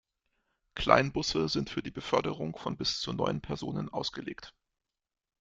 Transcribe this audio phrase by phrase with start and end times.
[0.73, 4.51] Kleinbusse sind für die Beförderung von bis zu neun Personen ausgelegt.